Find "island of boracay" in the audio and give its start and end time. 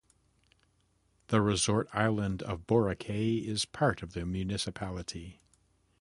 1.93-3.45